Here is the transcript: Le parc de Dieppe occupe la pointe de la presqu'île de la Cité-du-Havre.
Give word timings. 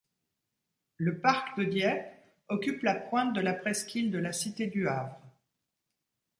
Le 0.97 1.19
parc 1.19 1.59
de 1.59 1.63
Dieppe 1.63 2.11
occupe 2.49 2.81
la 2.81 2.95
pointe 2.95 3.35
de 3.35 3.39
la 3.41 3.53
presqu'île 3.53 4.09
de 4.09 4.17
la 4.17 4.31
Cité-du-Havre. 4.33 5.21